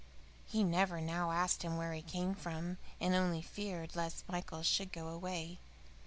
He 0.47 0.63
never 0.63 0.99
now 0.99 1.29
asked 1.29 1.61
him 1.61 1.77
where 1.77 1.93
he 1.93 2.01
came 2.01 2.33
from, 2.33 2.79
and 2.99 3.13
only 3.13 3.43
feared 3.43 3.95
lest 3.95 4.27
Michael 4.27 4.63
should 4.63 4.91
go 4.91 5.09
away. 5.09 5.59